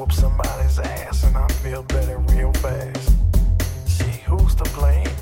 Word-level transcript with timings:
whoop 0.00 0.12
somebody's 0.12 0.78
ass 0.78 1.24
and 1.24 1.36
I 1.36 1.46
feel 1.62 1.82
better 1.82 2.16
real 2.32 2.54
fast. 2.54 3.12
See, 3.84 4.22
who's 4.24 4.54
to 4.54 4.64
blame? 4.70 5.14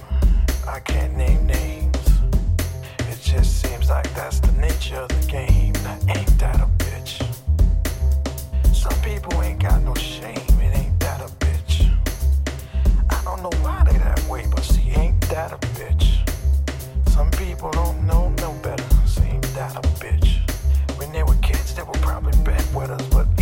I 0.68 0.78
can't 0.78 1.16
name 1.16 1.44
names. 1.46 1.96
It 3.10 3.18
just 3.20 3.60
seems 3.60 3.90
like 3.90 4.08
that's 4.14 4.38
the 4.38 4.52
nature 4.52 4.98
of 4.98 5.08
the 5.08 5.26
game. 5.26 5.72
Now, 5.82 5.98
ain't 6.14 6.38
that 6.38 6.60
a 6.60 6.68
bitch? 6.84 7.12
Some 8.72 8.96
people 9.00 9.42
ain't 9.42 9.60
got 9.60 9.82
no 9.82 9.94
shame, 9.96 10.48
it 10.62 10.72
ain't 10.76 11.00
that 11.00 11.22
a 11.22 11.30
bitch. 11.44 11.90
I 13.10 13.20
don't 13.24 13.42
know 13.42 13.58
why 13.62 13.84
they 13.90 13.98
that 13.98 14.22
way, 14.28 14.46
but 14.48 14.62
see, 14.62 14.90
ain't 14.90 15.20
that 15.22 15.52
a 15.52 15.58
bitch? 15.78 16.06
Some 17.08 17.32
people 17.32 17.72
don't 17.72 18.06
know 18.06 18.28
no 18.38 18.52
better, 18.62 18.84
see, 19.06 19.22
ain't 19.22 19.42
that 19.54 19.74
a 19.74 19.82
bitch? 19.98 20.38
When 20.98 21.10
they 21.10 21.24
were 21.24 21.38
kids, 21.42 21.74
they 21.74 21.82
were 21.82 22.00
probably 22.00 22.32
bedwetters, 22.44 23.10
but 23.10 23.37